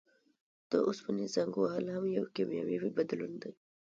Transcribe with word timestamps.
د 0.71 0.73
اوسپنې 0.87 1.25
زنګ 1.35 1.53
وهل 1.57 1.85
هم 1.95 2.03
یو 2.17 2.25
کیمیاوي 2.35 2.89
بدلون 2.97 3.33
دی. 3.41 3.51